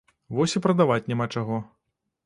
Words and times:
Вось 0.37 0.55
і 0.59 0.63
прадаваць 0.65 0.99
няма 1.13 1.31
чаго. 1.39 1.63